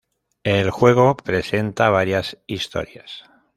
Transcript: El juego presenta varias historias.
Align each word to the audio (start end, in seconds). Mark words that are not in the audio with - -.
El 0.43 0.71
juego 0.71 1.15
presenta 1.15 1.91
varias 1.91 2.39
historias. 2.47 3.25